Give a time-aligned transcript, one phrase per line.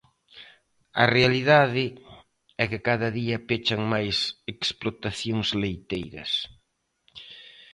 [1.03, 1.85] A realidade
[2.63, 4.17] é que cada día pechan máis
[4.53, 6.31] explotacións leiteiras.